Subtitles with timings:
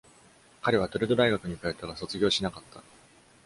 [0.63, 2.81] 彼はトレド大学に通ったが卒業しなかった。